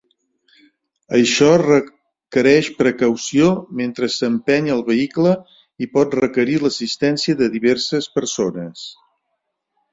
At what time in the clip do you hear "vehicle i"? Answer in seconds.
4.89-5.91